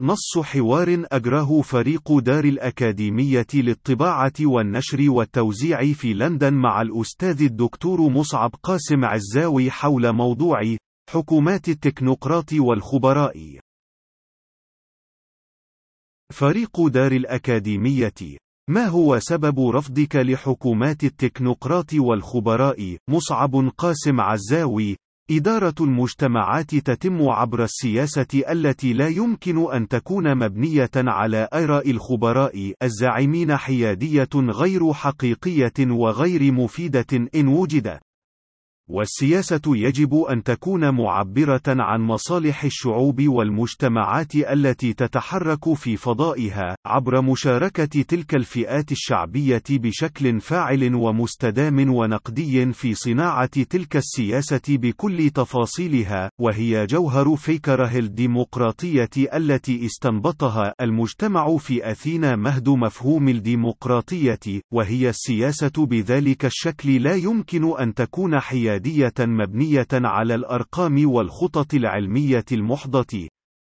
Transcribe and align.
نص 0.00 0.38
حوار 0.38 1.06
أجراه 1.12 1.60
فريق 1.60 2.18
دار 2.18 2.44
الأكاديمية 2.44 3.46
للطباعة 3.54 4.32
والنشر 4.40 5.10
والتوزيع 5.10 5.92
في 5.92 6.14
لندن 6.14 6.54
مع 6.54 6.82
الأستاذ 6.82 7.42
الدكتور 7.42 8.00
مصعب 8.00 8.50
قاسم 8.62 9.04
عزاوي 9.04 9.70
حول 9.70 10.12
موضوع 10.12 10.76
حكومات 11.10 11.68
التكنوقراط 11.68 12.52
والخبراء. 12.52 13.58
فريق 16.32 16.86
دار 16.86 17.12
الأكاديمية 17.12 18.38
ما 18.70 18.86
هو 18.86 19.18
سبب 19.18 19.68
رفضك 19.68 20.16
لحكومات 20.16 21.04
التكنوقراط 21.04 21.94
والخبراء؟ 21.94 22.96
مصعب 23.10 23.72
قاسم 23.76 24.20
عزاوي 24.20 24.96
إدارة 25.30 25.74
المجتمعات 25.80 26.74
تتم 26.74 27.28
عبر 27.28 27.64
السياسة 27.64 28.26
التي 28.50 28.92
لا 28.92 29.08
يمكن 29.08 29.72
أن 29.72 29.88
تكون 29.88 30.34
مبنية 30.34 30.90
على 30.96 31.48
آراء 31.54 31.90
الخبراء 31.90 32.72
الزاعمين 32.82 33.56
حيادية 33.56 34.28
غير 34.34 34.92
حقيقية 34.92 35.72
وغير 35.80 36.52
مفيدة 36.52 37.28
إن 37.34 37.48
وجد. 37.48 37.98
والسياسة 38.90 39.60
يجب 39.66 40.14
أن 40.14 40.42
تكون 40.42 40.94
معبرة 40.94 41.62
عن 41.66 42.00
مصالح 42.00 42.64
الشعوب 42.64 43.28
والمجتمعات 43.28 44.34
التي 44.34 44.92
تتحرك 44.92 45.74
في 45.74 45.96
فضائها، 45.96 46.76
عبر 46.86 47.22
مشاركة 47.22 48.02
تلك 48.02 48.34
الفئات 48.34 48.92
الشعبية 48.92 49.62
بشكل 49.70 50.40
فاعل 50.40 50.94
ومستدام 50.94 51.94
ونقدي 51.94 52.72
في 52.72 52.94
صناعة 52.94 53.62
تلك 53.70 53.96
السياسة 53.96 54.62
بكل 54.68 55.30
تفاصيلها، 55.30 56.30
وهي 56.40 56.86
جوهر 56.86 57.36
فكره 57.36 57.98
الديمقراطية 57.98 59.10
التي 59.34 59.86
استنبطها 59.86 60.74
المجتمع 60.80 61.56
في 61.56 61.90
أثينا 61.90 62.36
مهد 62.36 62.68
مفهوم 62.68 63.28
الديمقراطية، 63.28 64.60
وهي 64.72 65.08
السياسة 65.08 65.72
بذلك 65.86 66.44
الشكل 66.44 67.02
لا 67.02 67.14
يمكن 67.14 67.80
أن 67.80 67.94
تكون 67.94 68.40
حيادية 68.40 68.73
حيادية 68.74 69.14
مبنية 69.20 69.86
على 69.92 70.34
الأرقام 70.34 71.10
والخطط 71.10 71.74
العلمية 71.74 72.44
المحضة. 72.52 73.28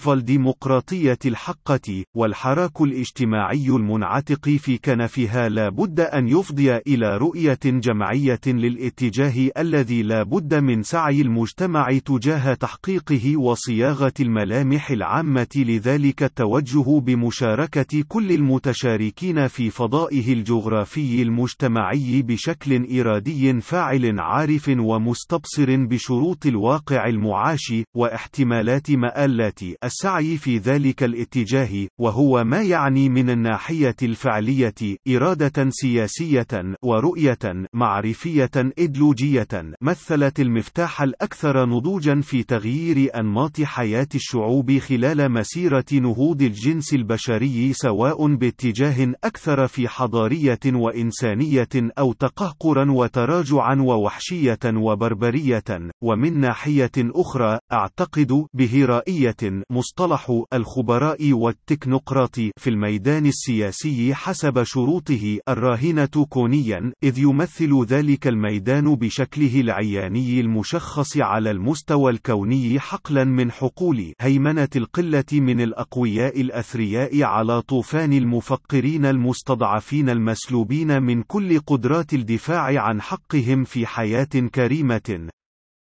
فالديمقراطية 0.00 1.18
الحقة 1.26 2.04
والحراك 2.16 2.80
الاجتماعي 2.82 3.68
المنعتق 3.68 4.48
في 4.48 4.78
كنفها 4.78 5.48
لا 5.48 5.68
بد 5.68 6.00
أن 6.00 6.28
يفضي 6.28 6.76
إلى 6.76 7.16
رؤية 7.16 7.58
جمعية 7.64 8.40
للاتجاه 8.46 9.50
الذي 9.58 10.02
لا 10.02 10.22
بد 10.22 10.54
من 10.54 10.82
سعي 10.82 11.20
المجتمع 11.20 11.98
تجاه 12.04 12.54
تحقيقه 12.54 13.36
وصياغة 13.36 14.12
الملامح 14.20 14.90
العامة 14.90 15.46
لذلك 15.56 16.22
التوجه 16.22 17.00
بمشاركة 17.00 18.04
كل 18.08 18.32
المتشاركين 18.32 19.46
في 19.48 19.70
فضائه 19.70 20.32
الجغرافي 20.32 21.22
المجتمعي 21.22 22.22
بشكل 22.22 22.98
إرادي 23.00 23.60
فاعل 23.60 24.20
عارف 24.20 24.68
ومستبصر 24.78 25.76
بشروط 25.76 26.46
الواقع 26.46 27.06
المعاش 27.08 27.74
واحتمالات 27.96 28.90
مآلات 28.90 29.60
السعي 29.84 30.36
في 30.36 30.58
ذلك 30.58 31.02
الاتجاه 31.02 31.86
وهو 32.00 32.44
ما 32.44 32.62
يعني 32.62 33.08
من 33.08 33.30
الناحية 33.30 33.96
الفعلية 34.02 34.74
إرادة 35.08 35.70
سياسية 35.70 36.46
ورؤية 36.82 37.38
معرفية 37.74 38.50
إدلوجية 38.56 39.48
مثلت 39.82 40.40
المفتاح 40.40 41.02
الأكثر 41.02 41.66
نضوجا 41.66 42.20
في 42.20 42.42
تغيير 42.42 43.20
أنماط 43.20 43.60
حياة 43.60 44.08
الشعوب 44.14 44.78
خلال 44.78 45.32
مسيرة 45.32 45.84
نهوض 45.92 46.42
الجنس 46.42 46.94
البشري 46.94 47.72
سواء 47.72 48.34
باتجاه 48.34 49.14
أكثر 49.24 49.66
في 49.66 49.88
حضارية 49.88 50.60
وإنسانية 50.66 51.68
أو 51.98 52.12
تقهقرا 52.12 52.90
وتراجعا 52.90 53.74
ووحشية 53.74 54.58
وبربرية 54.66 55.64
ومن 56.02 56.40
ناحية 56.40 56.92
أخرى 56.98 57.58
أعتقد 57.72 58.46
بهرائية 58.54 59.62
مصطلح 59.74 60.42
الخبراء 60.52 61.32
والتكنوقراط 61.32 62.36
في 62.36 62.70
الميدان 62.70 63.26
السياسي 63.26 64.14
حسب 64.14 64.62
شروطه 64.62 65.38
الراهنة 65.48 66.26
كونيا 66.28 66.92
إذ 67.02 67.18
يمثل 67.18 67.84
ذلك 67.84 68.26
الميدان 68.26 68.94
بشكله 68.94 69.60
العياني 69.60 70.40
المشخص 70.40 71.16
على 71.16 71.50
المستوى 71.50 72.12
الكوني 72.12 72.80
حقلا 72.80 73.24
من 73.24 73.52
حقول 73.52 74.12
هيمنة 74.20 74.68
القلة 74.76 75.24
من 75.32 75.60
الأقوياء 75.60 76.40
الأثرياء 76.40 77.22
على 77.22 77.62
طوفان 77.62 78.12
المفقرين 78.12 79.06
المستضعفين 79.06 80.08
المسلوبين 80.10 81.02
من 81.02 81.22
كل 81.22 81.60
قدرات 81.60 82.14
الدفاع 82.14 82.82
عن 82.82 83.02
حقهم 83.02 83.64
في 83.64 83.86
حياة 83.86 84.48
كريمة. 84.54 85.28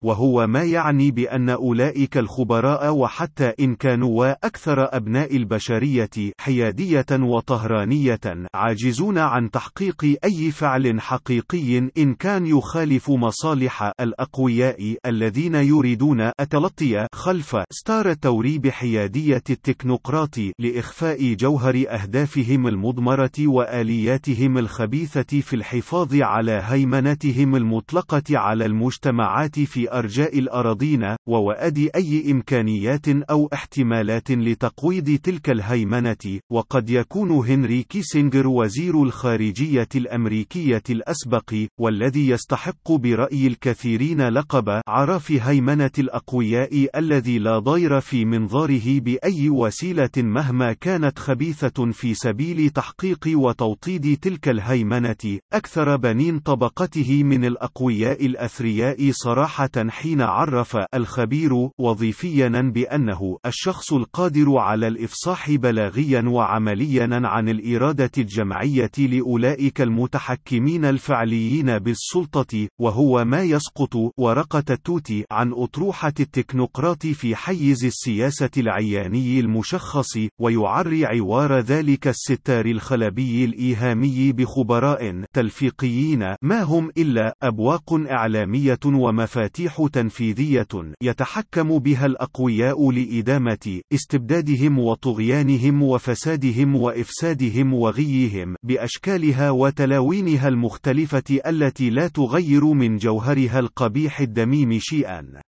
وهو 0.04 0.48
ما 0.48 0.64
يعني 0.64 1.12
بأن 1.12 1.50
أولئك 1.50 2.18
الخبراء 2.18 2.96
وحتى 2.96 3.54
إن 3.60 3.76
كانوا 3.76 4.32
أكثر 4.32 4.96
أبناء 4.96 5.36
البشرية 5.36 6.10
حيادية 6.40 7.06
وطهرانية 7.12 8.20
عاجزون 8.54 9.18
عن 9.18 9.52
تحقيق 9.52 10.18
أي 10.24 10.52
فعل 10.52 11.02
حقيقي 11.02 11.78
إن 11.98 12.14
كان 12.14 12.46
يخالف 12.46 13.10
مصالح 13.10 13.92
الأقوياء 14.00 14.98
الذين 15.06 15.56
يريدون 15.56 16.32
التلطي 16.40 17.08
خلف 17.14 17.58
ستار 17.72 18.10
التوريب 18.10 18.68
حيادية 18.68 19.44
التكنوقراط 19.50 20.38
لإخفاء 20.60 21.34
جوهر 21.34 21.86
أهدافهم 21.90 22.68
المضمرة 22.68 23.32
وآلياتهم 23.40 24.58
الخبيثة 24.58 25.42
في 25.42 25.56
الحفاظ 25.56 26.16
على 26.16 26.62
هيمنتهم 26.64 27.56
المطلقة 27.56 28.24
على 28.32 28.66
المجتمعات 28.66 29.60
في 29.60 29.87
أرجاء 29.88 30.40
الأراضين 30.40 31.16
ووأد 31.28 31.90
أي 31.96 32.32
إمكانيات 32.32 33.08
أو 33.08 33.50
احتمالات 33.54 34.32
لتقويض 34.32 35.20
تلك 35.24 35.50
الهيمنة 35.50 36.40
وقد 36.52 36.90
يكون 36.90 37.32
هنري 37.32 37.84
كيسنجر 37.84 38.48
وزير 38.48 39.04
الخارجية 39.04 39.88
الأمريكية 39.96 40.84
الأسبق 40.90 41.56
والذي 41.80 42.30
يستحق 42.30 42.92
برأي 42.92 43.48
الكثيرين 43.48 44.28
لقب 44.28 44.82
عرف 44.88 45.32
هيمنة 45.32 45.92
الأقوياء 46.00 46.90
الذي 46.96 47.40
لا 47.40 47.60
ضير 47.60 48.00
في 48.00 48.26
منظاره 48.26 49.00
بأي 49.00 49.50
وسيلة 49.50 50.10
مهما 50.18 50.74
كانت 50.74 51.20
خبيثة 51.20 51.92
في 51.92 52.14
سبيل 52.14 52.70
تحقيق 52.70 53.28
وتوطيد 53.28 54.18
تلك 54.22 54.50
الهيمنة. 54.50 55.40
أكثر 55.54 55.96
بنين 55.96 56.40
طبقته 56.40 57.24
من 57.24 57.46
الأقوياء 57.46 58.26
الأثرياء 58.26 59.12
صراحة 59.12 59.70
حين 59.90 60.22
عرف 60.22 60.78
الخبير 60.94 61.70
وظيفيا 61.80 62.48
بأنه 62.48 63.38
الشخص 63.46 63.94
القادر 63.94 64.58
على 64.58 64.88
الإفصاح 64.88 65.52
بلاغيا 65.52 66.22
وعمليا 66.28 67.10
عن 67.12 67.50
الإرادة 67.50 68.12
الجمعية 68.18 68.92
لأولئك 68.98 69.82
المتحكمين 69.82 70.86
الفعليين 70.86 71.80
بالسلطة 71.80 72.68
وهو 72.80 73.26
ما 73.26 73.44
يسقط 73.44 73.96
ورقة 74.18 74.64
التوت 74.70 75.14
عن 75.32 75.54
أطروحة 75.54 76.14
التكنوقراط 76.20 77.06
في 77.08 77.36
حيز 77.36 77.86
السياسة 77.86 78.50
العياني 78.58 79.40
المشخص 79.40 80.18
ويعري 80.40 81.06
عوار 81.06 81.60
ذلك 81.60 82.08
الستار 82.08 82.66
الخلبي 82.66 83.46
الإيهامي 83.46 84.32
بخبراء 84.32 85.24
تلفيقيين 85.34 86.36
ما 86.42 86.62
هم 86.62 86.92
إلا 86.98 87.34
أبواق 87.44 87.94
إعلامية 87.94 88.80
ومفاتيح 88.86 89.67
مصالح 89.68 89.88
تنفيذية 89.94 90.68
يتحكم 91.02 91.80
بها 91.80 92.06
الأقوياء 92.06 92.92
لإدامة 92.92 93.82
استبدادهم 93.94 94.80
وطغيانهم 94.80 95.84
وفسادهم 95.84 96.76
وإفسادهم 96.76 97.74
وغيهم 97.74 98.56
بأشكالها 98.64 99.52
وتلاوينها 99.52 100.48
المختلفة 100.48 101.40
التي 101.48 101.90
لا 101.90 102.08
تغير 102.08 102.66
من 102.66 102.98
جوهرها 102.98 103.60
القبيح 103.60 104.20
الدميم 104.20 104.80
شيئا. 104.80 105.47